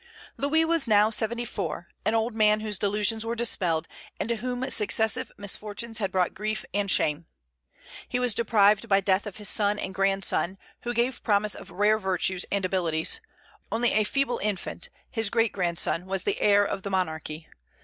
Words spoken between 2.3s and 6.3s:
man whose delusions were dispelled, and to whom successive misfortunes had